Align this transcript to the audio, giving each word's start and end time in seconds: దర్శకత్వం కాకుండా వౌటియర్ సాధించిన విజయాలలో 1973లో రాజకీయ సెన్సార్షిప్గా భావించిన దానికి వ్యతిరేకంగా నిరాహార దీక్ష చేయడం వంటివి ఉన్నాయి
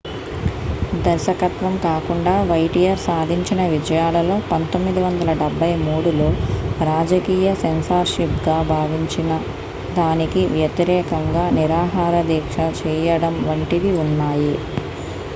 దర్శకత్వం 1.01 1.73
కాకుండా 1.83 2.31
వౌటియర్ 2.47 3.01
సాధించిన 3.03 3.61
విజయాలలో 3.73 4.37
1973లో 4.47 6.29
రాజకీయ 6.89 7.51
సెన్సార్షిప్గా 7.61 8.57
భావించిన 8.71 9.29
దానికి 9.95 10.43
వ్యతిరేకంగా 10.55 11.45
నిరాహార 11.59 12.15
దీక్ష 12.31 12.57
చేయడం 12.81 13.37
వంటివి 13.47 13.93
ఉన్నాయి 14.03 14.53